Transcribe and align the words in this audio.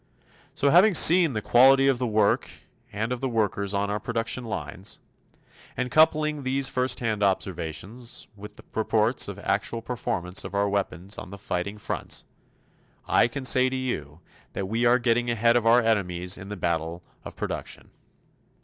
So 0.55 0.71
having 0.71 0.95
seen 0.95 1.33
the 1.33 1.43
quality 1.43 1.87
of 1.87 1.99
the 1.99 2.07
work 2.07 2.49
and 2.91 3.11
of 3.11 3.21
the 3.21 3.29
workers 3.29 3.71
on 3.75 3.91
our 3.91 3.99
production 3.99 4.45
lines 4.45 4.97
and 5.77 5.91
coupling 5.91 6.41
these 6.41 6.67
firsthand 6.69 7.21
observations 7.21 8.25
with 8.35 8.55
the 8.55 8.63
reports 8.73 9.27
of 9.27 9.37
actual 9.37 9.83
performance 9.83 10.43
of 10.43 10.55
our 10.55 10.67
weapons 10.67 11.19
on 11.19 11.29
the 11.29 11.37
fighting 11.37 11.77
fronts 11.77 12.25
I 13.07 13.27
can 13.27 13.45
say 13.45 13.69
to 13.69 13.75
you 13.75 14.21
that 14.53 14.65
we 14.67 14.87
are 14.87 14.97
getting 14.97 15.29
ahead 15.29 15.55
of 15.55 15.67
our 15.67 15.83
enemies 15.83 16.35
in 16.35 16.49
the 16.49 16.57
battle 16.57 17.03
of 17.23 17.35
production. 17.35 17.91